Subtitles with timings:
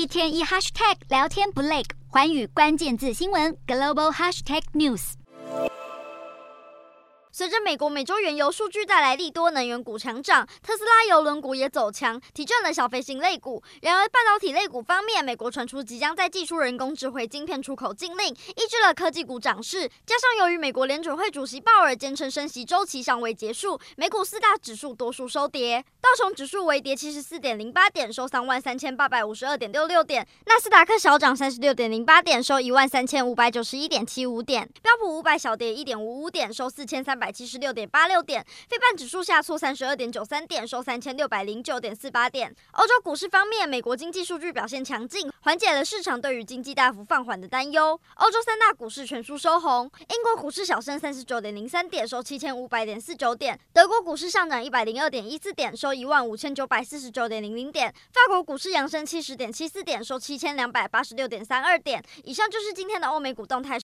[0.00, 5.12] 一天一 hashtag 聊天不累，寰宇关键字新闻 global hashtag news。
[7.30, 13.62] 随着美国每周原油数据带来利多，能源股强涨，特斯拉油轮股也走强，提振了小飞型类股。
[13.82, 19.88] 然而，半导体类股方面，美国传出即将再祭出人工智慧晶片出口禁令，抑制了科技股涨势。
[20.04, 42.54] 加上由于美国联准会主席鲍尔坚称升息周期尚未结束，美股四大指数多数收跌，道琼指数微跌七十四点零八点，收三万三千八百五十二点六六点；纳斯达克小涨三十六点零八点，收一万三千五百九十一点七五点；标普五百小跌一点五五点，收四千三百七十六点八六点，非半指数下挫三十二点九三点，收三千六百零九点四八点。
[42.72, 48.00] 欧洲股市方面，美国经济数据表现强劲，缓解了市场对于经济大幅放缓的担忧。
[48.16, 62.02] 欧洲三大股市全数收红，英国股市小升三十九点零三点，收七千五百点四九点；德国股市上涨一百零二点一四点，收一万五千九百四十九点零零点；法国股市扬升七十点七四点，收七千两百八十六点三二点。
[62.24, 63.78] 以上就是今天的欧美股动态。